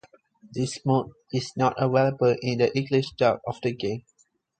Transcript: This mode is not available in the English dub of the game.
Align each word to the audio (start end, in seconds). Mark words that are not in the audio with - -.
This 0.51 0.83
mode 0.83 1.11
is 1.31 1.55
not 1.55 1.75
available 1.77 2.35
in 2.41 2.57
the 2.57 2.75
English 2.75 3.11
dub 3.11 3.39
of 3.45 3.61
the 3.61 3.71
game. 3.71 4.03